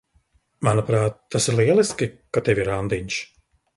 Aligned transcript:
Manuprāt, 0.67 1.19
tas 1.35 1.47
ir 1.53 1.57
lieliski, 1.59 2.07
ka 2.39 2.47
tev 2.49 2.63
ir 2.65 2.71
randiņš. 2.75 3.21